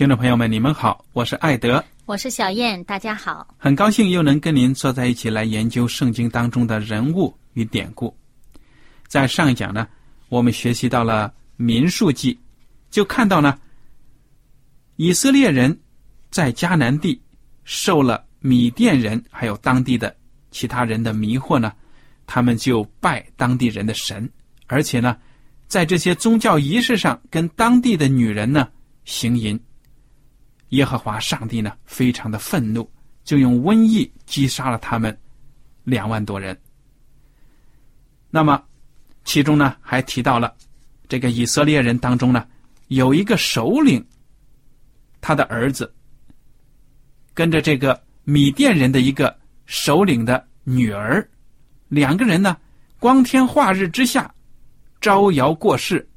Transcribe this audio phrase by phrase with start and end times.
[0.00, 3.46] 听众朋友们，你们好，我是艾德，我是小燕，大家好。
[3.58, 8.16] 很高兴又能跟您坐在一起来研究圣经当中的人物与典故。
[9.08, 9.86] 在上一讲呢，
[10.30, 12.40] 我们学习到了民数记，
[12.88, 13.58] 就看到呢，
[14.96, 15.78] 以色列人
[16.30, 17.20] 在迦南地
[17.64, 20.16] 受了米甸人还有当地的
[20.50, 21.74] 其他人的迷惑呢，
[22.26, 24.26] 他们就拜当地人的神，
[24.66, 25.14] 而且呢，
[25.66, 28.66] 在这些宗教仪式上跟当地的女人呢
[29.04, 29.60] 行淫。
[30.70, 32.88] 耶和华上帝呢，非常的愤怒，
[33.24, 35.16] 就用瘟疫击杀了他们
[35.84, 36.58] 两万多人。
[38.30, 38.62] 那么，
[39.24, 40.54] 其中呢还提到了
[41.08, 42.46] 这个以色列人当中呢，
[42.88, 44.04] 有一个首领，
[45.20, 45.92] 他的儿子
[47.34, 51.28] 跟着这个米甸人的一个首领的女儿，
[51.88, 52.56] 两个人呢，
[53.00, 54.32] 光天化日之下
[55.00, 56.08] 招摇过市，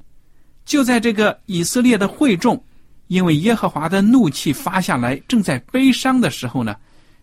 [0.63, 2.63] 就在这个以色列的会众。
[3.13, 6.75] 因为耶和华的怒气发下来，正在悲伤的时候呢，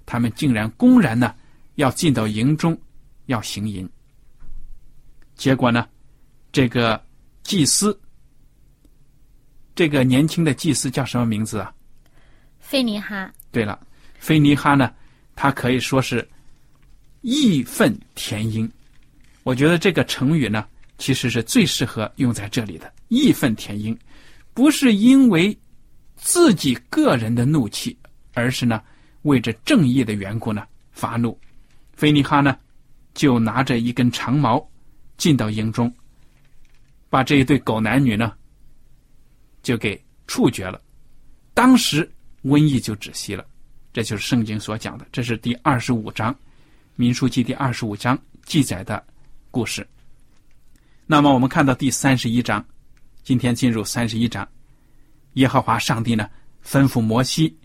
[0.06, 1.34] 他们竟然公然呢
[1.75, 2.81] 要进到营中，
[3.27, 3.91] 要行淫。
[5.34, 5.89] 结果呢，
[6.53, 7.03] 这个
[7.43, 7.99] 祭司，
[9.75, 11.75] 这个年轻的祭司叫什么名字啊？
[12.61, 13.28] 菲尼哈。
[13.51, 13.77] 对了，
[14.21, 14.95] 菲尼哈呢，
[15.34, 16.25] 他可以说是
[17.22, 18.71] 义愤填膺。
[19.43, 20.65] 我觉得这个成语呢，
[20.99, 22.93] 其实是最适合用在这里的。
[23.09, 23.99] 义愤填膺，
[24.55, 25.59] 不是因为。
[26.20, 27.97] 自己个人的怒气，
[28.34, 28.82] 而是呢，
[29.22, 31.36] 为着正义的缘故呢发怒。
[31.94, 32.56] 菲尼哈呢，
[33.14, 34.64] 就拿着一根长矛，
[35.16, 35.92] 进到营中，
[37.09, 38.32] 把这一对狗男女呢，
[39.62, 40.80] 就给处决了。
[41.54, 42.09] 当时
[42.44, 43.44] 瘟疫就止息了。
[43.92, 46.32] 这就是圣经所讲的，这是第二十五章
[46.94, 49.04] 《民书记》第二十五章记载的
[49.50, 49.84] 故事。
[51.06, 52.64] 那么我们看到第三十一章，
[53.25, 54.48] 今天进入三十一章。
[55.34, 56.28] 耶和华上帝呢，
[56.64, 57.56] 吩咐摩西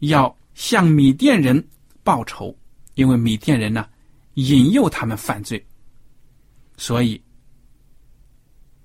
[0.00, 1.66] 要向米甸人
[2.04, 2.54] 报仇，
[2.94, 3.86] 因为米甸人呢
[4.34, 5.64] 引诱他们犯罪，
[6.76, 7.20] 所以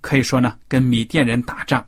[0.02, 1.86] 可以说呢，跟米甸人打仗，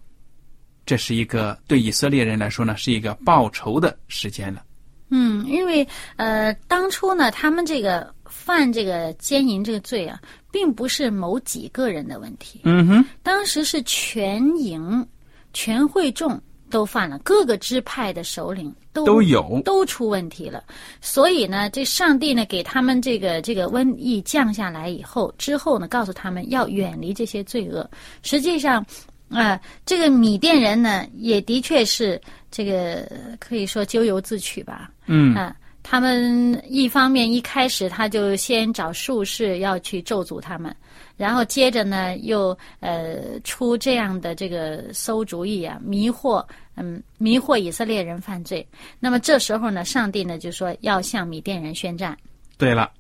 [0.86, 4.64] 这是一个对以色列人来说呢，是一个报仇的时间了。
[5.10, 10.20] 嗯，因为呃，当初呢，他们这个犯这个奸淫这个罪啊，
[10.52, 12.62] 并不是某几个人的问题。
[12.64, 15.08] 嗯哼，当时是全营。
[15.56, 16.40] 全会众
[16.70, 20.62] 都犯了，各个支派的首领都都有都出问题了，
[21.00, 27.90] 所以呢，这上帝呢给他们这个这个瘟疫降下来以后，之后呢告诉他们要远离这些罪恶。
[28.22, 28.86] 实际上，
[29.30, 32.20] 啊，这个米甸人呢也的确是
[32.52, 33.10] 这个
[33.40, 34.92] 可以说咎由自取吧。
[35.06, 35.56] 嗯啊，
[35.88, 40.76] 他们一方面一开始他就先找术士要去咒诅他们。
[41.16, 46.44] 然后接着呢，又呃出这样的这个馊主意啊，迷惑
[46.74, 48.68] 嗯迷惑以色列人犯罪。
[49.00, 52.18] 那么这时候呢，上帝呢就说要向米甸人宣战。
[52.58, 52.92] 对了，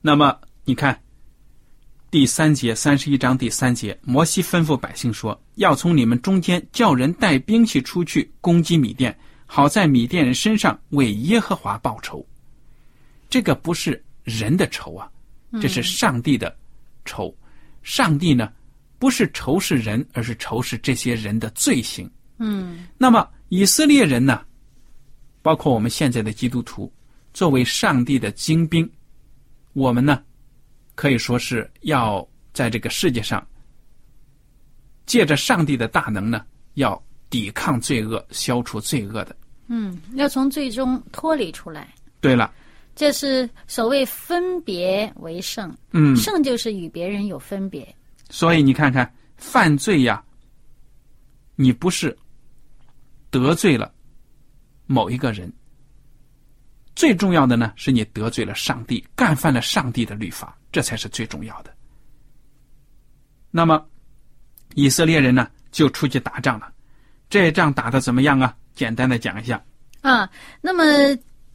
[0.00, 0.34] 那么
[0.64, 0.98] 你看
[2.10, 9.14] 第三节三十一章第三节，摩西吩咐百姓说，要从你们中间叫人带兵器出去攻击米甸，
[9.46, 12.26] 好在米甸人身上为耶和华报仇。
[13.30, 15.10] 这个不是人的仇啊，
[15.60, 16.54] 这是上帝的。
[17.04, 17.34] 仇。
[17.82, 18.52] 上帝呢，
[18.98, 22.10] 不是仇视人，而是仇视这些人的罪行。
[22.38, 24.44] 嗯那么以色列人呢，
[25.40, 26.92] 包括我们现在的基督徒，
[27.32, 28.90] 作为上帝的精兵，
[29.72, 30.20] 我们呢，
[30.96, 33.46] 可以说是要在这个世界上，
[35.06, 36.44] 借着上帝的大能呢，
[36.74, 39.36] 要抵抗罪恶，消除罪恶的。
[39.68, 42.52] 嗯，要从最终脱离出来，对了，
[42.94, 45.76] 这是所谓分别为圣。
[45.90, 47.94] 嗯，圣就是与别人有分别。
[48.30, 50.24] 所以你看看犯罪呀，
[51.56, 52.16] 你不是
[53.30, 53.92] 得罪了
[54.86, 55.52] 某一个人，
[56.94, 61.74] 最重要的呢是你得罪了上帝，干犯了上帝的律法，这才是最重要的。
[63.50, 63.84] 那么
[64.74, 66.72] 以色列人呢就出去打仗了，
[67.28, 68.54] 这仗打得怎么样啊？
[68.74, 69.62] 简单的讲一下。
[70.02, 70.28] 啊，
[70.60, 70.84] 那么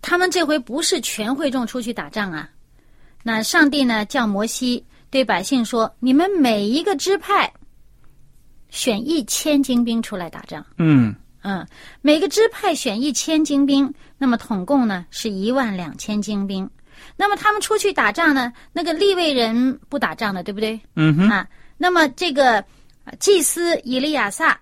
[0.02, 2.50] 他们这回不是全会众出去打仗啊。
[3.24, 7.52] 那上帝呢叫摩西对百姓说：“你们每一个支派
[8.70, 10.66] 选一千精兵出来打仗。
[10.78, 11.66] 嗯嗯，
[12.02, 16.70] 每个支派选一千精兵，那么统共呢是一万两千精兵。
[17.16, 20.80] 那么他们出去打仗呢，那个立位人不打仗的，对不对？
[20.96, 21.48] 嗯哼，啊，
[21.78, 22.64] 那么这个
[23.06, 24.60] 呃祭司以利亚撒，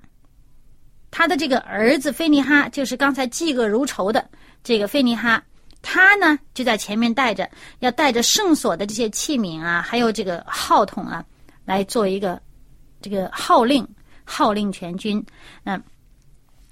[1.11, 4.29] 他的这个儿子菲尼哈，就是刚才嫉恶如仇的
[4.63, 5.43] 这个菲尼哈，
[5.81, 11.23] 他呢就在前面带着，要带着圣所的这些器皿啊，还有这个号筒啊，
[11.65, 12.41] 来做一个
[13.01, 13.87] 这个号令，
[14.23, 15.25] 号令全军。
[15.63, 15.81] 嗯、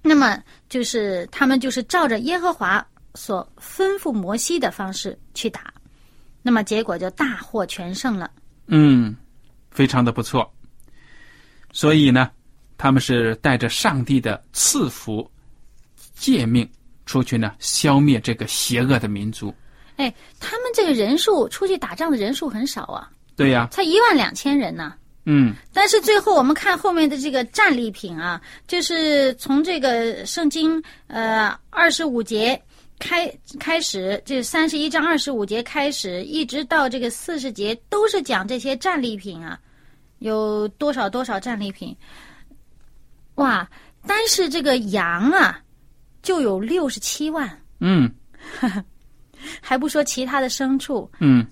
[0.01, 2.85] 那么就是他们就是照着耶和华
[3.15, 5.73] 所吩咐摩西的方式去打，
[6.43, 8.29] 那么结果就大获全胜了。
[8.67, 9.15] 嗯，
[9.71, 10.53] 非常的不错。
[11.71, 12.29] 所以呢，
[12.77, 15.29] 他们是带着上帝的赐福
[16.13, 16.69] 诫命
[17.05, 19.53] 出去呢，消灭这个邪恶的民族。
[19.95, 24.93] 哎，他们这个人数出去打仗的人数很少啊，对呀，才一万两千人呢。
[25.29, 32.61] 嗯但是最后我们看后面的这个战利品啊，就是从这个圣经呃二十五节
[32.99, 33.29] 开
[33.59, 39.59] 开始，这三十一章二十五节开始，一直到这个四十节，都是讲这些战利品啊，
[40.19, 41.95] 有多少多少战利品。
[43.37, 43.67] 哇，
[44.05, 45.59] 单是这个羊啊，
[46.21, 47.49] 就有六十七万，
[47.79, 48.11] 嗯
[49.61, 51.09] 还不说其他的牲畜。
[51.19, 51.45] 嗯，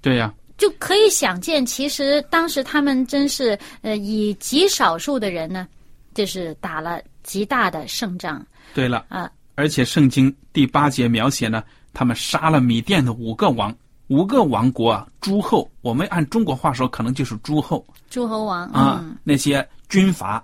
[0.00, 5.68] 对呀，就可以想见，其实当时他们真是呃以极少数的人呢，
[6.14, 8.44] 就是打了极大的胜仗
[8.74, 9.04] 对了。
[9.08, 9.30] 啊。
[9.54, 11.62] 而且圣经第八节描写呢，
[11.92, 13.72] 他们杀了米甸的五个王，
[14.06, 15.70] 五个王国啊，诸侯。
[15.82, 20.42] 我们按中国话说，可能就是诸侯诸侯王啊，嗯那些军阀。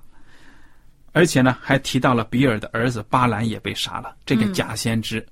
[1.13, 5.27] 而且呢，还提到了比尔的儿子巴兰也被杀了，这个嗯假先知。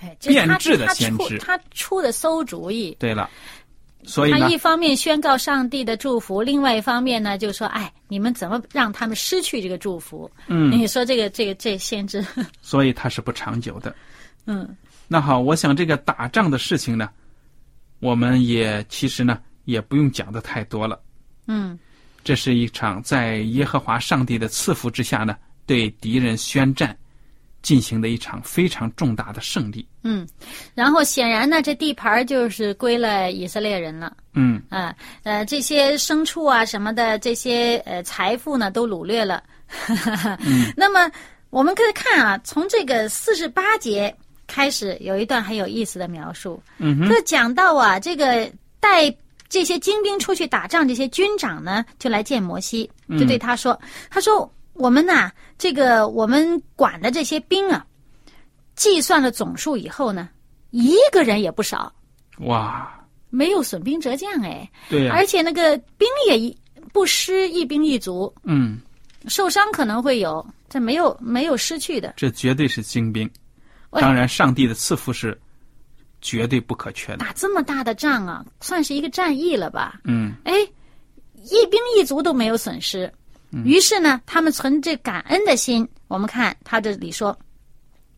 [0.00, 2.96] 哎，变质的先知他出的馊主意。
[2.98, 3.28] 对了，
[4.02, 12.24] 所以他，一方面宣告上帝的祝福，另外一方面呢，就说：“哎，你们怎么让他们失去这个祝福？”嗯，你说这个这个这先知，
[12.62, 13.94] 所以他是不长久的。
[14.46, 14.66] 嗯
[15.06, 17.10] 那好，我想这个打仗的事情呢，
[17.98, 20.98] 我们也其实呢也不用讲的太多了。
[21.46, 21.78] 嗯
[22.22, 25.36] 这是一场在耶和华上帝的赐福之下呢，
[25.66, 26.96] 对敌人宣战
[27.62, 29.86] 进行的一场非常重大的胜利。
[30.02, 30.26] 嗯。
[30.74, 34.16] 然后显然呢，这地盘儿就是归了以色列人了。
[34.34, 39.42] 嗯啊，呃，这些牲畜啊什么的，这些呃财富呢都掳掠了。
[40.76, 41.10] 那么
[41.50, 44.14] 我们可以看啊，从这个四十八节
[44.46, 46.62] 开始，有一段很有意思的描述。
[46.78, 49.14] 嗯哼，这讲到啊，这个带
[49.50, 53.78] 这些精兵出去打仗，这些军长呢，就来见摩西，就对他说
[54.08, 57.84] ：“他说我们呐、这个我们管的这些兵啊，
[58.76, 60.28] 计算了总数以后呢，
[60.70, 61.92] 一个人也不少，
[62.38, 62.90] 哇，
[63.28, 66.56] 没有损兵折将哎。”对呀、而且那个兵也一
[66.92, 68.78] 不失一兵一卒，嗯，
[69.26, 72.14] 受伤可能会有，这没有没有失去的。
[72.16, 73.28] 这绝对是精兵。
[73.90, 75.36] 当然，上帝的赐福是
[76.20, 77.18] 绝对不可缺的。
[77.18, 80.00] 打这么大的仗啊，算是一个战役了吧？
[80.04, 80.52] 嗯哎，
[81.34, 83.10] 一兵一卒都没有损失。
[83.64, 85.88] 于是呢，他们存着感恩的心。
[86.06, 87.36] 我们看他这里说，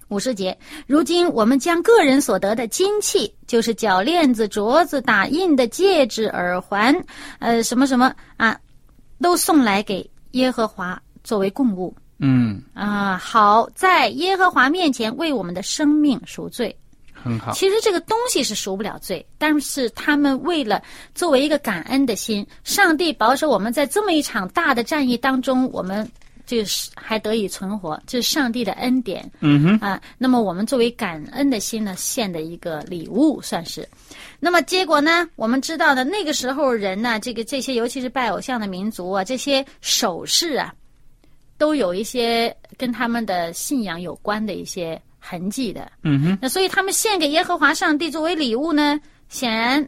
[0.08, 6.94] 五十节，如今我们将个人所得的金器，就是脚链子、镯子、打印的戒指、耳环，
[7.38, 8.58] 呃，什么什么啊，
[9.22, 11.96] 都送来给耶和华作为供物。
[12.18, 16.76] 嗯，啊，好，在耶和华面前为我们的生命赎罪。
[17.22, 17.52] 很好。
[17.52, 20.82] 其实这个东西是赎不了罪，但是他们为了
[21.14, 26.06] 作为一个感恩的心，上帝保守我们在这么一场大的战役当中，我们
[26.44, 29.30] 就是还得以存活，这是上帝的恩典。
[29.40, 33.88] 嗯哼，啊，那么我们作为感恩的心呢，献的一个礼物算是。
[34.40, 40.74] 那么结果呢，我们知道的那个时候人呢，这个这些尤其是拜偶像的民族啊，这些首饰啊，
[41.56, 45.90] 都有一些跟他们的信仰有关的一些痕迹的。
[46.02, 49.86] 嗯哼，那所以他们献给耶和华上帝作为礼物呢，显然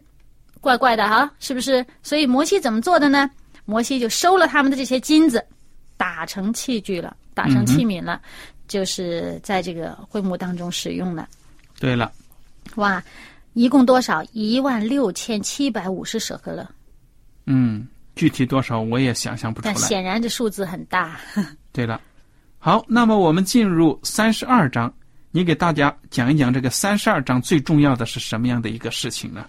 [0.60, 1.84] 怪怪的哈，是不是？
[2.02, 3.28] 所以摩西怎么做的呢？
[3.64, 5.44] 摩西就收了他们的这些金子，
[5.96, 8.20] 打成器具了，打成器皿了，
[8.68, 11.26] 就是在这个会幕当中使用的。
[11.80, 12.12] 对了，
[12.76, 13.02] 哇，
[13.54, 14.22] 一共多少？
[14.32, 16.66] 一万六千七百五十舍克勒。
[17.46, 17.86] 嗯，
[18.16, 19.74] 具体多少我也想象不出来。
[19.74, 21.18] 但显然这数字很大。
[21.72, 22.00] 对了，
[22.58, 24.92] 好，那么我们进入三十二章，
[25.36, 29.44] 你给大家讲一讲这个三十二章最重要的是什么样的一个事情呢？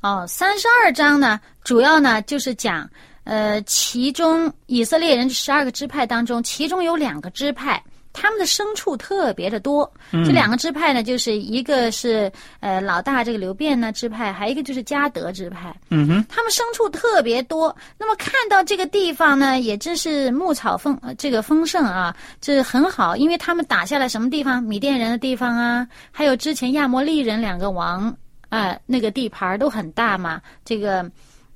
[0.00, 2.88] 哦，三十二章呢，主要呢就是讲，
[3.24, 9.90] 呃，其中以色列人十二个支派当中，其中有两个支派，他们的牲畜特别的多。
[10.10, 15.74] 这两个支派呢，就是一个是呃老大这个刘辩呢支派，还有一个就是迦德支派。
[15.90, 17.74] 嗯哼，他们牲畜特别多。
[17.98, 24.62] 那么看到这个地方呢，也真是牧草丰呃这个丰盛啊，这很好，因为他们打下来什么地方？
[24.62, 28.14] 米甸人的地方啊，还有之前亚摩利人两个王。
[28.50, 30.40] 啊，那个地盘都很大嘛。
[30.64, 31.04] 这个，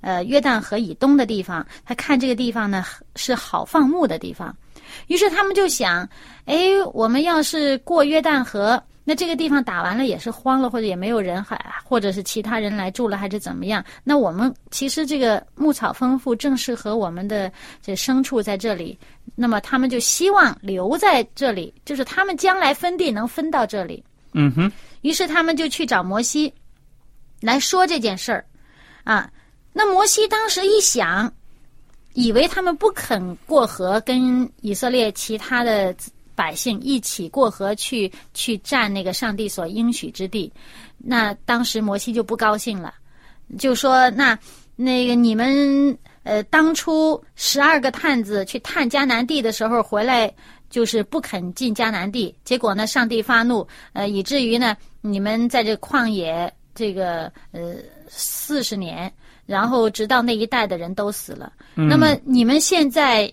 [0.02, 2.84] 呃，约旦河以东的地方，他看这个地方呢
[3.16, 4.54] 是好放牧的地方，
[5.06, 6.08] 于是他们就想，
[6.46, 13.84] 哎，我们要是过约旦河，那这个地方打完了也是荒了，或者也没有人，还或者是其他人来住了，还是怎么样？
[14.04, 18.98] 那我们其实这个牧草丰富，正适合我们的这牲畜在这里。
[19.34, 24.02] 那么他们就希望留在这里，就是他们将来分地能分到这里。
[24.34, 24.70] 嗯哼。
[25.02, 26.52] 于是他们就去找摩西。
[27.40, 28.44] 来说这件事儿，
[29.02, 29.28] 啊，
[29.72, 31.32] 那摩西当时一想，
[32.14, 35.94] 以为他们不肯过河，跟以色列其他的
[36.34, 40.52] 百姓一起过河去去占那个上帝所应许之地，
[40.98, 42.94] 那当时摩西就不高兴了，
[43.58, 44.38] 就说：“那
[44.76, 50.32] 那个你们呃，当初十二个探子去探迦南地的时候回来，
[50.70, 57.74] 就是不肯进迦南地，结果呢，上帝发怒，呃，以至于呢，你们在这旷野。”这个呃
[58.08, 59.12] 四十年，
[59.52, 61.52] 然后直到那一代的人都死了。
[61.74, 63.30] 那么你们现在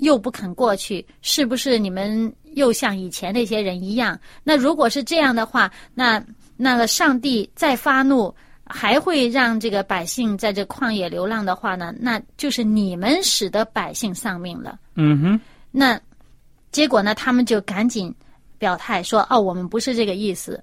[0.00, 4.18] 又不肯过去，是不是你们又像以前那些人一样？
[4.44, 6.22] 那如果是这样的话，那
[6.58, 8.34] 那个上帝再发怒，
[8.66, 11.94] 还会让这个百姓在这旷野流浪的话呢？
[11.98, 14.78] 那就是你们使得百姓丧命了。
[14.96, 15.40] 嗯哼。
[15.70, 15.98] 那
[16.70, 17.14] 结果呢？
[17.14, 18.14] 他们就赶紧
[18.58, 20.62] 表态说：“哦，我们不是这个意思。”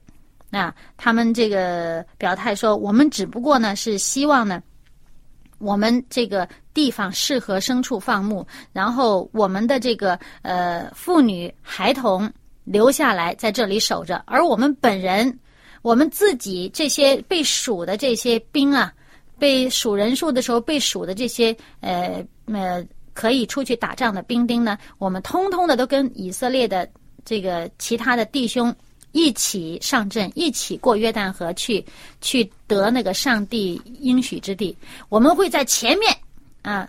[0.52, 4.60] 那他们这个表态说，我们只不过呢是希望呢，
[5.60, 12.32] 我们这个地方适合牲畜放牧，然后我们的这个呃妇女孩童
[12.64, 15.40] 留下来在这里守着，而我们本人，
[15.82, 18.94] 我们自己这些被数的这些兵啊，
[19.38, 26.90] 被数人数的时候被数的这些呃呃可以出去打仗的兵丁呢，我们通通的都跟以色列的
[27.26, 28.74] 这个其他的弟兄。
[29.12, 31.84] 一起上阵，一起过约旦河去，
[32.22, 34.76] 去得那个上帝应许之地。
[35.10, 36.16] 我们会在前面，
[36.62, 36.88] 啊，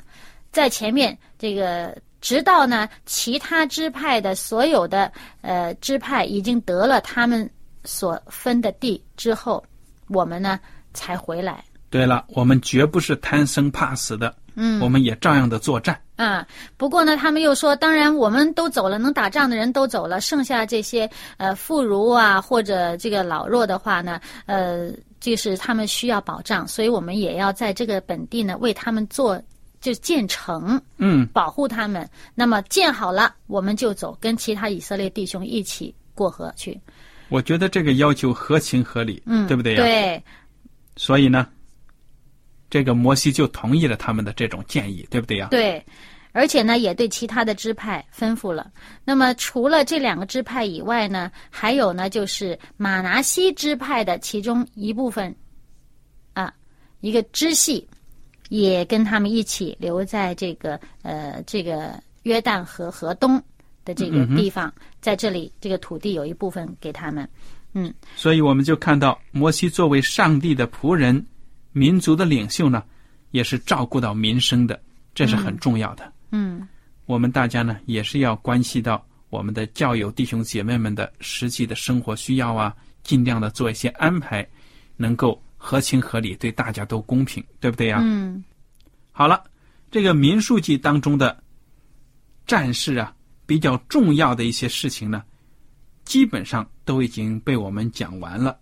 [0.53, 5.11] 在前面这个，直到呢其他支派的所有的
[5.41, 7.49] 呃支派已经得了他们
[7.85, 9.65] 所分的地之后，
[10.09, 10.61] 我们呢
[10.93, 11.65] 才回来。
[11.91, 14.35] 对了，我们绝不是贪生怕死的。
[14.55, 15.99] 嗯，我们也照样的作战。
[16.17, 29.41] 啊，不过呢，他们又说，当然我们都走了，能打仗的人都走了，剩下这些呃妇孺啊，或者这个老弱的话呢，呃，就是他们需要保障，所以我们也要在这个本地呢为他们做
[29.81, 32.07] 就建城，嗯，保护他们。
[32.35, 36.79] 那么建好了，我们就走，跟其他以色列弟兄一起过河去。
[37.31, 39.83] 我觉得这个要求合情合理，嗯，对不对呀？
[39.83, 40.23] 对。
[40.97, 41.47] 所以呢。
[42.71, 45.49] 这个摩西就同意了他们的这种建议，对不对呀？
[45.51, 45.85] 对，
[46.31, 48.71] 而且呢，也对其他的支派吩咐了。
[49.05, 55.35] 那么，除了这两个支派以外呢，还有呢，就是马拿西支派的其中一部分，
[56.33, 56.55] 啊，
[57.01, 57.85] 一个支系，
[58.51, 63.43] 也跟他们一起留在这个呃这个约旦河河东
[63.85, 67.29] 的这个地方，在这里这个土地有一部分给他们，
[67.73, 67.93] 嗯。
[68.15, 71.27] 所以我们就看到摩西作为上帝的仆人。
[71.73, 72.83] 民族的领袖呢，
[73.31, 74.81] 也是照顾到民生的，
[75.15, 76.13] 这是很重要的。
[76.33, 76.67] 嗯，
[77.07, 84.47] 我们大家呢，也是要关系到我们的教友弟兄姐妹们的实际的生活需要啊，尽量的做一些安排，
[84.97, 88.01] 能够合情合理，对大家都公平，对不对呀？
[88.03, 88.43] 嗯。
[89.13, 89.43] 好了，
[89.91, 91.43] 这个民数记当中的
[92.47, 93.15] 战事啊，
[93.47, 95.23] 比较重要的一些事情呢，
[96.05, 98.59] 基本上都已经被我们讲完了。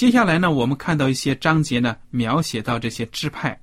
[0.00, 3.60] 接下来呢，我们看到一些章节呢，描写到这些支派，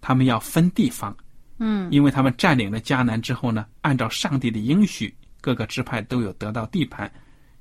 [0.00, 1.12] 他们要分地方，
[1.58, 7.10] 嗯因为他们占领了迦南之后呢，按照上帝的应许，各个支派都有得到地盘。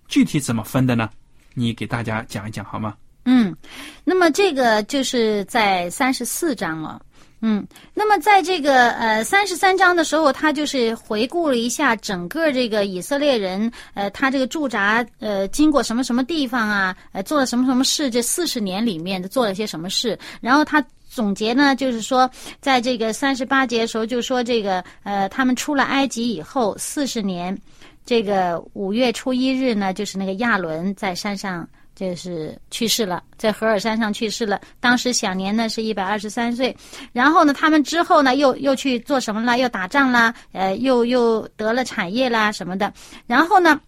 [0.08, 1.10] 具体怎么分的呢？
[1.56, 2.96] 你给大家讲一讲好吗？
[3.25, 3.58] 嗯，
[4.04, 7.01] 那么这个就是在三十四章了。
[7.41, 20.84] 嗯，那么在这个呃三十三章的时候，他就是回顾了一下整个这个以色列人，呃，他这个驻扎呃经过什么什么地方啊，呃，做了什么什么事，这四十年里面的做了些什么事，然后他。
[21.10, 22.29] 总结呢，就是说，
[22.62, 27.58] 在这个三十八节的时候，就说这个呃，他们出了埃及以后四十年，
[28.06, 31.67] 这个五月初一日呢，就是那个亚伦在山上
[31.98, 36.77] 就是去世了，在何尔山上去世了，当时享年呢是一百二十三岁。
[37.12, 39.58] 然后呢，他们之后呢又又去做什么了？
[39.58, 42.94] 又打仗啦，呃，又又得了产业啦什么的。
[43.25, 43.82] 然后呢，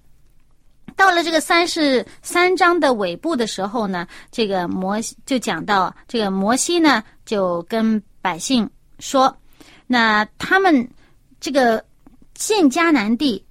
[0.95, 9.37] 到了这个三十三章的尾部的时候呢，这个摩西就讲到这个摩西呢就跟百姓说，
[9.85, 10.89] 那他们
[11.39, 11.85] 这个
[12.33, 13.45] 进迦南地，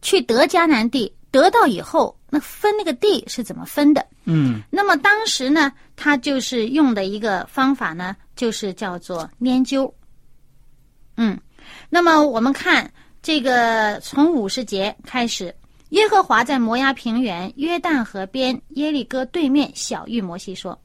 [0.00, 4.06] 去得迦南地，得到以后，那分那个地是怎么分的？
[4.24, 9.92] 嗯那么当时呢，他就是用的一个方法呢，就是叫做研究。
[11.16, 11.36] 嗯，
[11.88, 12.90] 那么我们看
[13.22, 15.54] 这个从五十节开始，
[15.90, 20.78] 耶和华在摩崖平原约旦河边耶利哥对面小玉摩西说：“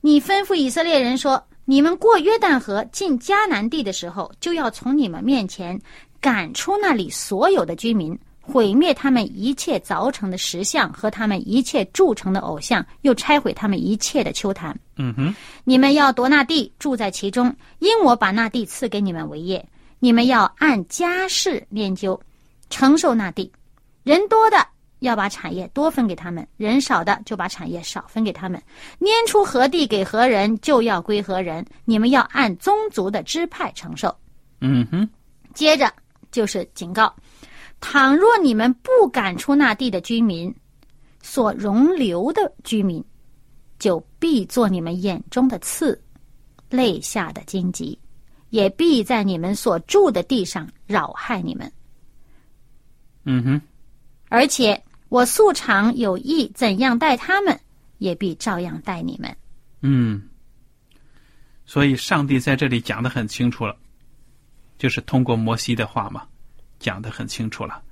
[0.00, 5.78] 你吩咐以色列人说，你们过约旦河进迦南地的时候，就要从你们面前
[6.20, 14.78] 赶出那里所有的居民。”毁灭他们一切凿成的石像和他们一切铸成的偶像，又拆毁他们一切的丘坛。
[14.96, 15.34] 嗯哼，
[15.64, 19.66] 你们要夺那地，住在其中，因我把那地赐给你们为业。
[19.98, 22.20] 你们要按家世研究，
[22.68, 23.50] 承受那地。
[24.02, 24.58] 人多的
[24.98, 28.62] 要把产业多分给他们，人少的就把产业少分给他们。
[29.00, 31.64] 拈出何地给何人，就要归何人。
[31.86, 34.14] 你们要按宗族的支派承受。
[34.60, 35.08] 嗯哼，
[35.54, 35.90] 接着
[36.30, 37.14] 就是警告：
[37.80, 40.54] 倘若你们不赶出那地的居民，
[41.22, 43.04] 所容留的居民，
[43.78, 46.00] 就必做你们眼中的刺，
[46.70, 47.98] 肋下的荆棘，
[48.50, 51.70] 也必在你们所住的地上扰害你们。
[53.24, 53.60] 嗯哼，
[54.28, 57.58] 而且我素常有意怎样待他们，
[57.98, 59.36] 也必照样待你们。
[59.80, 60.28] 嗯。
[61.66, 63.74] 所以，上帝在这里讲的很清楚了，
[64.76, 66.26] 就是通过摩西的话嘛，
[66.84, 67.82] 讲得很清楚了。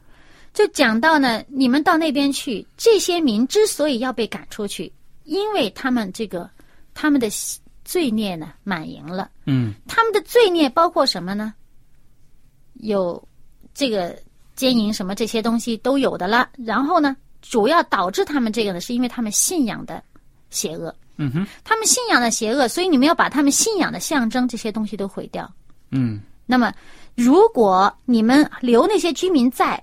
[0.52, 4.92] 就讲到呢，你们到那边去，这些民之所以要被赶出去，
[5.24, 6.48] 因为他们这个
[6.92, 7.26] 他们的
[7.86, 9.30] 罪孽呢满盈了。
[9.46, 11.54] 嗯他们的罪孽包括什么呢？
[12.74, 13.26] 有
[13.72, 14.14] 这个
[14.54, 16.50] 奸淫什么这些东西都有的了。
[16.58, 20.04] 然后呢，主要导致他们这个呢，是因为他们信仰的
[20.50, 20.94] 邪恶。
[21.16, 25.50] 嗯哼，他们信仰的邪恶，所以你们要把他们信仰的象征这些东西都毁掉。
[25.90, 26.74] 嗯那么，
[27.16, 29.82] 如果你们留那些居民在，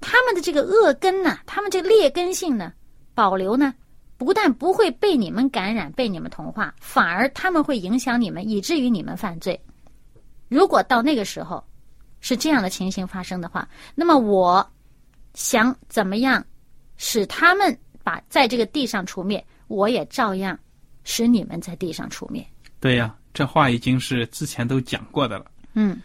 [0.00, 2.72] 他们的这个恶根呢，他们这个劣根性呢，
[3.14, 3.74] 保留呢，
[4.16, 9.58] 不但不会被你们感染、被你们同化，反而他们会影响你们，以至于你们犯罪。
[10.48, 11.62] 如果到那个时候
[12.20, 14.68] 是这样的情形发生的话，那么我
[15.34, 16.44] 想怎么样
[16.96, 20.58] 使他们把在这个地上除灭，我也照样
[21.04, 22.46] 使你们在地上除灭。
[22.80, 25.46] 对呀、这话已经是之前都讲过的了。
[25.74, 25.98] 嗯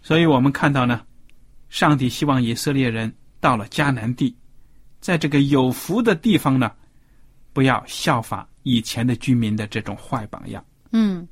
[0.00, 1.02] 所以我们看到呢，
[1.68, 4.34] 上帝希望以色列人到了迦南地，
[5.00, 6.70] 在这个有福的地方呢，
[7.52, 10.64] 不要效法以前的居民的这种坏榜样。
[10.92, 11.26] 嗯，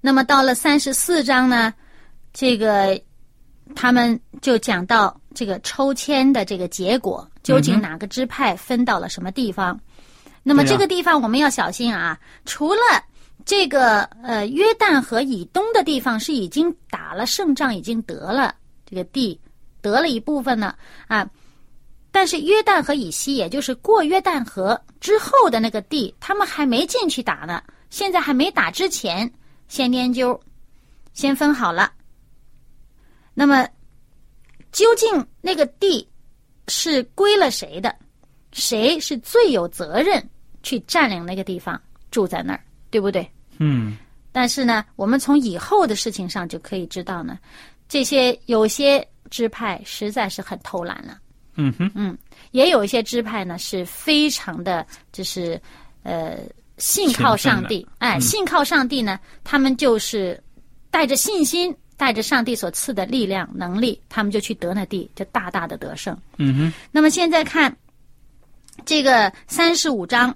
[0.00, 1.72] 那么到了三十四章呢，
[2.32, 3.00] 这个
[3.74, 9.78] 他们就讲到这个抽签的这个结果，究竟哪个支派分到了什么地方？
[10.42, 12.18] 那么这个地方我们要小心啊！
[12.46, 12.80] 除了
[13.50, 18.54] 这个呃约旦河以东的地方是已经打了胜仗，已经得了
[18.86, 19.40] 这个地，
[19.80, 21.28] 得了一部分了啊。
[22.12, 27.60] 但是约旦河以西，也就是过约旦河之后的那个地，他们还没进去打呢。
[27.90, 29.28] 现在还没打之前，
[29.66, 30.40] 先研究，
[31.12, 31.92] 先分好了。
[33.34, 33.68] 那么，
[34.70, 36.08] 究竟那个地
[36.68, 37.92] 是归了谁的？
[38.52, 40.24] 谁是最有责任
[40.62, 41.82] 去占领那个地方，
[42.12, 43.28] 住在那儿，对不对？
[43.60, 43.96] 嗯。
[44.32, 47.38] 但是呢，我们从以后的事情上就可以知道呢，
[47.88, 51.18] 这些有些支派实在是很偷懒了，
[51.56, 52.16] 嗯哼，嗯
[52.52, 55.60] 也有一些支派呢是非常的，就是
[56.04, 56.38] 呃
[56.78, 60.40] 信靠上帝，哎，信靠上帝呢，他们就是
[60.92, 66.16] 带着信心带着上帝所赐的力量、能力，他们就去得那地，就大大的得胜。
[66.38, 67.76] 嗯哼，那么现在看
[68.84, 70.32] 这个三十五章，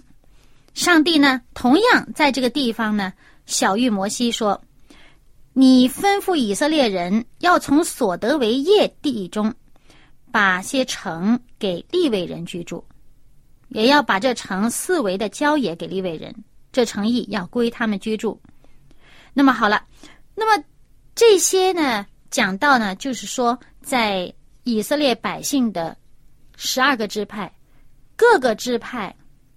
[0.75, 3.13] 上帝呢，同样在这个地方呢，
[3.47, 4.61] 小谕摩西说
[5.55, 9.55] ：“你吩咐以色列人要从所得为业地中，
[10.33, 12.85] 把些城给利未人居住，
[13.69, 16.35] 也要把这城四围的郊野给利未人，
[16.73, 18.41] 这城邑要归他们居住。”
[19.33, 19.85] 那么好了，
[20.35, 20.65] 那么
[21.15, 24.33] 这些呢，讲到呢，就是说在
[24.65, 25.97] 以色列百姓的
[26.57, 27.53] 十二个支派。
[28.17, 29.15] 各个支派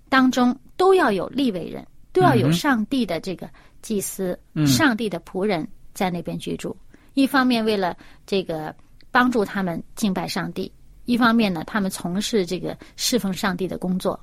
[0.09, 3.49] 当中都要有立位人，都要有上帝的这个
[3.81, 6.75] 祭司、上帝的仆人在那边居住。
[7.15, 8.73] 一方面为了这个
[9.11, 10.71] 帮助他们敬拜上帝，
[11.05, 14.17] 一方面呢，他们从事这个侍奉上帝的工作。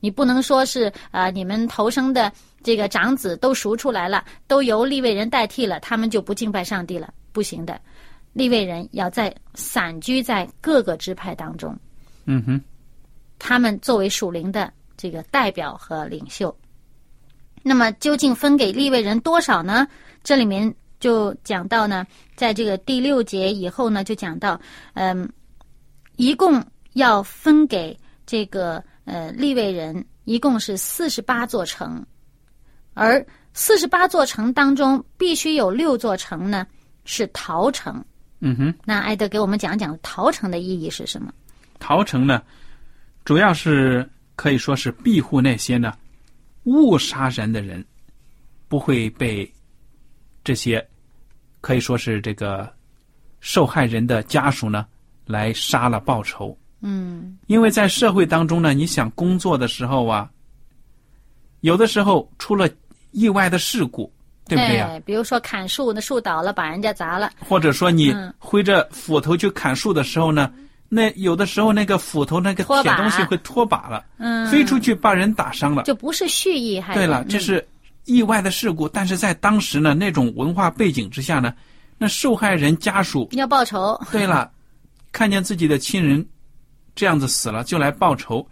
[0.00, 7.80] 你不能说是啊，你们头生的这个长子都赎出来了，都由立位人代替了，他们就不敬拜上帝了，不行的。
[8.32, 11.76] 立位人要在散居在各个支派当中。
[12.24, 12.60] 嗯哼。
[13.38, 16.56] 他们作为属灵的这个代表和领袖，
[17.62, 19.86] 那么究竟分给立位人多少呢？
[20.22, 24.60] 这里面就讲到呢，在这个第六节以后呢，就讲到，
[24.94, 25.28] 嗯，
[26.16, 32.04] 一共要分给这个呃立位人，一共是四十八座城，
[32.94, 36.66] 而四十八座城当中，必须有六座城呢
[37.04, 38.04] 是陶城。
[38.40, 41.32] 嗯哼，那艾德给我们讲讲陶城的意义是什么？
[41.78, 42.42] 陶城呢？
[43.24, 45.92] 主要是可以说是庇护那些呢
[46.64, 47.84] 误杀人的人，
[48.68, 49.50] 不会被
[50.44, 50.86] 这些
[51.60, 52.70] 可以说是这个
[53.40, 54.86] 受害人的家属呢
[55.24, 56.56] 来杀了报仇。
[56.80, 60.30] 嗯，因为在社会当中呢，你想工作的时候啊，
[61.62, 62.68] 有的时候出了
[63.12, 64.12] 意外的事故，
[64.46, 65.00] 对不对呀？
[65.06, 70.52] 比如说砍树，那树倒了，把人家砸了；或者说你挥着斧头去砍树的时候呢。
[70.88, 76.94] 那有的时候，那个斧头那个铁东西会脱把了，嗯飞出去把人打伤了，就不是蓄意害。
[76.94, 77.66] 对了，这是
[78.04, 81.52] 意外的事故，但是在当时呢，那种文化背景之下呢，
[81.98, 84.00] 那受害人家属要报仇。
[84.12, 84.50] 对了，
[85.10, 86.24] 看见自己的亲人
[86.94, 88.46] 这样子死了，就来报仇。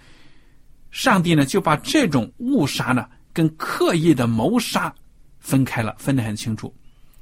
[0.90, 4.92] 上帝呢，就把这种误杀呢，跟刻意的谋杀
[5.38, 6.74] 分开了，分得很清楚。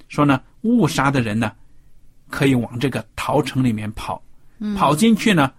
[0.09, 1.53] 说呢，误杀的人呢，
[2.31, 4.23] 可以往这个逃城里面跑。
[4.77, 5.53] 跑进去呢，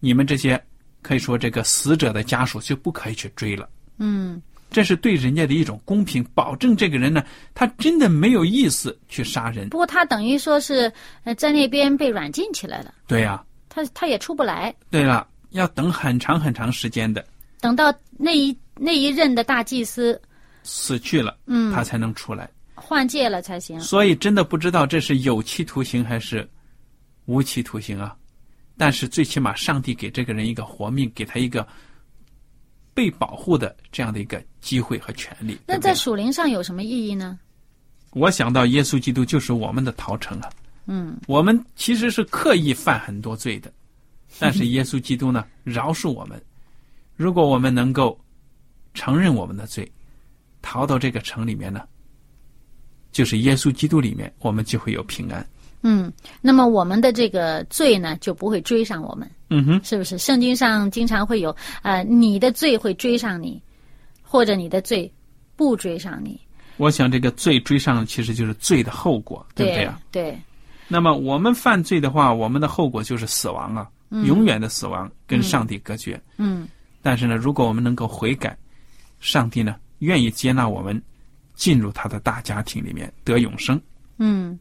[0.00, 0.62] 你们这些
[1.02, 3.68] 可以说这个死者的家属就不可以去追了。
[3.98, 9.68] 嗯，这是对人家的一种公平，保证这个人呢，他真的没有意思去杀人。
[9.70, 10.92] 不过他等于说是
[11.24, 12.92] 呃在那边被软禁起来了。
[13.06, 14.74] 对呀，他他也出不来。
[14.90, 17.24] 对了，要等很长很长时间的，
[17.60, 20.20] 等到那一那一任的大祭司
[20.62, 23.80] 死去了，嗯，他才能出来换届了才行。
[23.80, 26.46] 所以真的不知道这是有期徒刑还是
[27.24, 28.14] 无期徒刑啊。
[28.76, 31.66] 但是最起码，上帝给这个人一个活命，给他一个
[32.92, 35.58] 被保护的这样的一个机会和权利。
[35.66, 37.38] 那在属灵上有什么意义呢？
[38.12, 40.50] 我想到耶稣基督就是我们的逃城啊。
[40.86, 41.16] 嗯。
[41.26, 43.72] 我们其实是刻意犯很多罪的，
[44.38, 46.40] 但是耶稣基督呢， 饶恕我们。
[47.16, 48.18] 如果我们能够
[48.92, 49.90] 承认我们的罪，
[50.60, 51.86] 逃到这个城里面呢，
[53.10, 55.46] 就是耶稣基督里面，我们就会有平安。
[55.88, 59.30] 嗯，那么我们的这个罪呢，就不会追上我们。
[59.50, 60.18] 嗯哼，是不是？
[60.18, 63.62] 圣经上经常会有，呃，你的罪会追上你，
[64.20, 65.08] 或者你的罪
[65.54, 66.40] 不追上你。
[66.76, 70.00] 我想这个罪追上，其实就是罪的后果，对不对啊？
[70.10, 70.36] 对。
[70.88, 73.88] 那么我们犯罪的话，我们的后果就是死亡啊，
[74.24, 76.20] 永远的死亡，跟上帝隔绝。
[76.36, 76.66] 嗯。
[77.00, 78.58] 但是呢，如果我们能够悔改，
[79.20, 81.00] 上帝呢愿意接纳我们，
[81.54, 83.80] 进入他的大家庭里面得永生。
[84.18, 84.58] 嗯。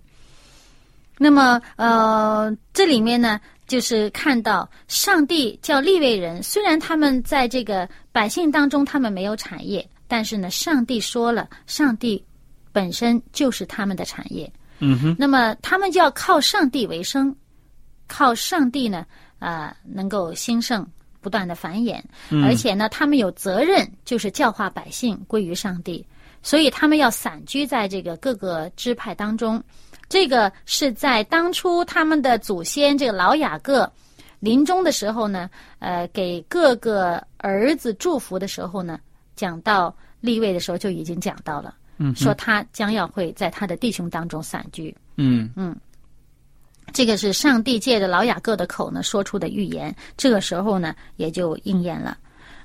[1.17, 12.21] 那么，呃，这里面呢，就是看到上帝叫立位人，虽然他们在这个百姓当中，他们没有产业，但是呢，上帝说了，上帝
[12.73, 14.51] 本身就是他们的产业。
[14.79, 15.15] 嗯哼。
[15.17, 17.33] 那么，他们就要靠上帝为生，
[18.07, 19.05] 靠上帝呢，
[19.39, 20.85] 啊，能够兴盛，
[21.21, 22.01] 不断的繁衍，
[22.43, 26.05] 而且呢，他们有责任，就是教化百姓归于上帝，
[26.43, 29.63] 所以他们要散居在这个各个支派当中。
[30.07, 33.91] 这个是在当初他们的祖先这个老雅各
[34.39, 38.99] 临终的时候呢，呃，给各个儿子祝福的时候呢，
[39.35, 45.49] 讲到立位的时候就已经讲到了，嗯，说他将要会在他的弟兄当中散居，嗯。
[45.55, 45.75] 嗯，
[46.93, 52.15] 这个是上帝借着老雅各的口呢说出的预言，这个时候呢也就应验了，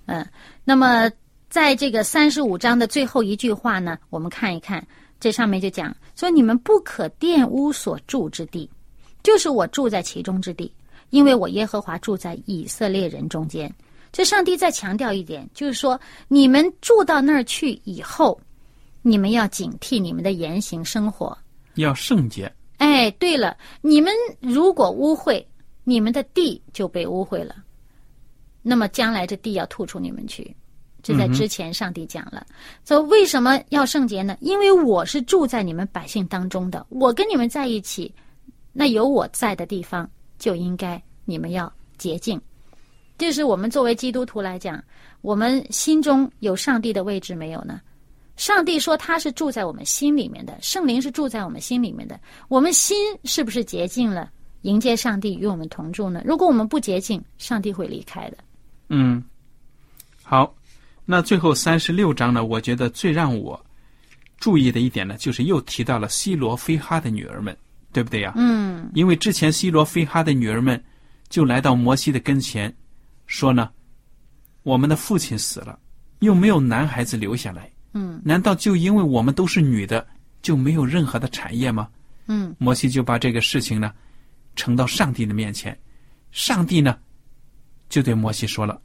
[0.04, 0.26] 嗯，
[0.62, 1.10] 那么
[1.48, 4.86] 在这个三十五章的最后一句话呢，我们看一看。
[5.20, 8.68] 这上面就讲说，你们不可玷污所住之地，
[9.22, 10.74] 就是我住在其中之地，
[11.10, 13.72] 因为我耶和华住在以色列人中间。
[14.10, 18.40] 这上帝再强调一点，就是说，你们住到那儿去以后，
[19.02, 21.36] 你们要警惕你们的言行生活。
[21.74, 22.52] 要圣洁。
[22.78, 25.44] 哎，对了，你们如果污秽，
[25.84, 27.54] 你们的地就被污秽了，
[28.62, 30.56] 那么将来这地要吐出你们去。
[31.02, 32.46] 这在之前上帝讲了，
[32.84, 34.36] 说为什么要圣洁呢？
[34.40, 38.14] 因为我是住在你们百姓当中的，我跟你们在一起，
[38.72, 40.08] 那有我在的地方，
[40.38, 42.40] 就应该你们要洁净。
[43.18, 44.82] 这是我们作为基督徒来讲，
[45.20, 47.80] 我们心中有上帝的位置没有呢？
[48.36, 52.18] 上帝说他是住在我们心里面的，圣灵是住在我们心里面的。
[52.48, 54.30] 我们心是不是洁净了，
[54.62, 56.22] 迎接上帝与我们同住呢？
[56.24, 58.38] 如果我们不洁净，上帝会离开的。
[58.88, 59.22] 嗯，
[60.22, 60.54] 好。
[61.10, 62.44] 那最后三十六章呢？
[62.44, 63.60] 我觉得最让我
[64.38, 67.56] 注意的一点呢，就是又提到了西罗非哈的女儿们，
[67.92, 68.32] 对不对呀？
[68.36, 68.88] 嗯。
[68.94, 70.80] 因为之前西罗非哈的女儿们
[71.28, 72.72] 就来到摩西的跟前，
[73.26, 73.70] 说呢
[74.62, 75.76] ：“我们的父亲死了，
[76.20, 77.68] 又没有男孩子留下来。
[77.92, 78.22] 嗯。
[78.24, 80.06] 难道就因为我们都是女的，
[80.42, 81.88] 就没有任何的产业吗？”
[82.28, 82.54] 嗯。
[82.56, 83.92] 摩西就把这个事情呢
[84.54, 85.76] 呈到上帝的面前，
[86.30, 86.96] 上帝呢
[87.88, 88.80] 就对摩西说了。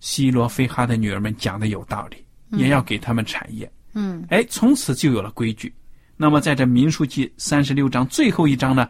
[0.00, 2.24] 西罗非哈的女儿们讲的有道理，
[2.58, 3.70] 也要给他们产业。
[3.92, 5.72] 嗯，哎，从此就有了规矩。
[6.16, 8.88] 那么，在这民数记三十六章最后一章呢，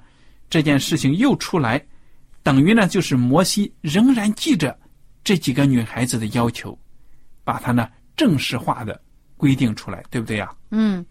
[0.49, 1.85] 这件事情又出来，
[2.42, 4.77] 等于呢就是摩西仍然记着
[5.23, 6.77] 这几个女孩子的要求，
[7.44, 9.01] 把它呢正式化的
[9.37, 10.53] 规定出来，对不对呀？
[10.70, 11.05] 嗯，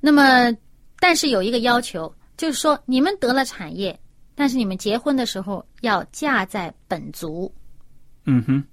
[0.00, 0.50] 那么
[0.98, 3.98] 但是有一个要求，就是说你们得了产业，
[4.34, 7.52] 但是你们结婚的时候要嫁在本族。
[8.24, 8.64] 嗯哼。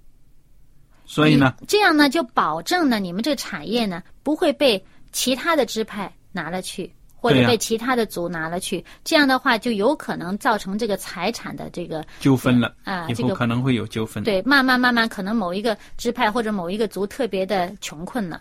[1.11, 8.85] 所以呢，这样呢就保证呢，你们这个产业呢不会被其他的支派拿了去，或者被其他的族拿了去。
[9.03, 14.23] 这样的话，就有可能造成这个财产的这个纠纷了啊，以后可能会有纠纷。
[14.23, 18.39] 对，慢慢慢慢，可能某一个支派或者某一个族特别的穷困了，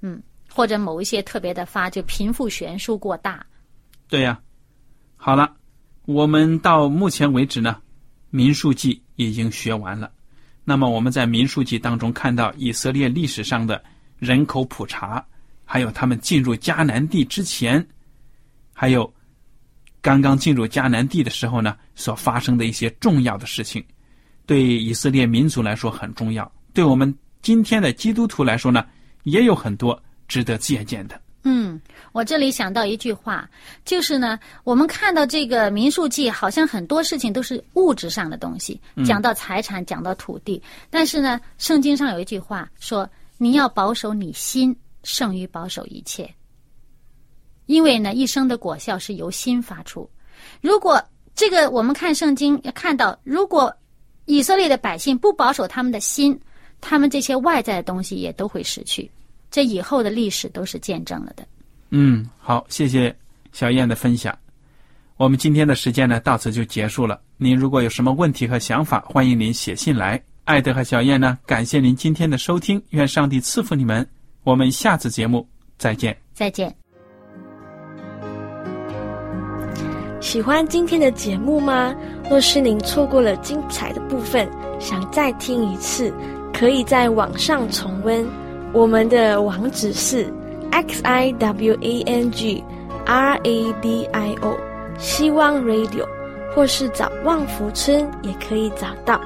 [0.00, 0.20] 嗯，
[0.52, 3.46] 或者某一些特别的发，就贫富悬殊过大。
[4.08, 4.40] 对呀，
[5.16, 5.54] 好了，
[6.04, 7.76] 我们到目前为止呢，
[8.30, 10.10] 民数记已经学完了。
[10.68, 13.82] 那么我们在民数记当中看到以色列历史上的
[14.18, 15.24] 人口普查，
[15.64, 17.82] 还有他们进入迦南地之前，
[18.74, 19.10] 还有
[20.02, 23.82] 刚刚进入迦南地的时候呢，所发生的一些重要的事情，
[24.44, 28.84] 对以色列民族来说很重要，对我们今天的基督徒来说呢，
[29.22, 31.18] 也有很多值得借鉴的。
[31.50, 31.80] 嗯，
[32.12, 33.48] 我这里想到一句话，
[33.82, 40.62] 就是呢，我们看到这个民数记，好像很多事情都是物质上的东西，讲到财产，讲到土地。
[40.90, 43.08] 但是呢，圣经上有一句话说
[43.38, 46.28] ：“你要保守你心，胜于保守一切。”
[47.64, 50.08] 因为呢，一生的果效是由心发出。
[50.60, 51.02] 如果
[51.34, 53.74] 这个我们看圣经，看到，如果
[54.26, 56.38] 以色列的百姓不保守他们的心，
[56.78, 59.10] 他们这些外在的东西也都会失去。
[59.50, 61.46] 这以后的历史都是见证了的。
[61.90, 63.14] 嗯，好，谢谢
[63.52, 64.36] 小燕的分享。
[65.16, 67.20] 我们今天的时间呢，到此就结束了。
[67.36, 70.22] 您如果有什么问题和想法，欢迎您写信来。
[70.44, 74.06] 艾德和小燕呢，感谢您今天的收听，愿上帝赐福你们。
[74.44, 76.16] 我们下次节目再见。
[76.32, 76.74] 再见。
[80.20, 81.94] 喜欢今天的节目吗？
[82.28, 86.12] 若是您错过了精彩的部分，想再听一次，
[86.52, 88.26] 可以在网上重温。
[88.72, 90.32] 我们的网址是
[90.70, 92.62] x i w a n g
[93.06, 94.56] r a d i o，
[94.98, 96.04] 希望 Radio，
[96.54, 99.20] 或是找旺福村也可以找到。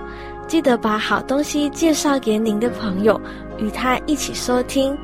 [0.47, 3.21] 记得把好东西介绍给您的朋友，
[3.59, 4.97] 与他一起收听。